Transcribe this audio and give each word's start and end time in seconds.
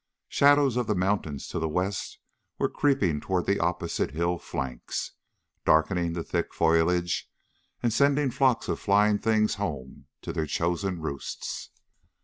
Shadows 0.29 0.77
of 0.77 0.87
the 0.87 0.95
mountains 0.95 1.47
to 1.49 1.59
the 1.59 1.69
west 1.69 2.17
were 2.57 2.67
creeping 2.69 3.21
toward 3.21 3.45
the 3.45 3.59
opposite 3.59 4.09
hill 4.15 4.39
flanks, 4.39 5.11
darkening 5.63 6.13
the 6.13 6.23
thick 6.23 6.55
foliage 6.55 7.29
and 7.83 7.93
sending 7.93 8.31
flocks 8.31 8.67
of 8.67 8.79
flying 8.79 9.19
things 9.19 9.53
home 9.61 10.07
to 10.23 10.33
their 10.33 10.47
chosen 10.47 11.01
roosts. 11.01 11.69